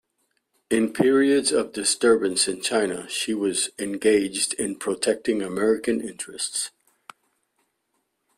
[0.71, 6.71] In periods of disturbance in China she was engaged in protecting American interests.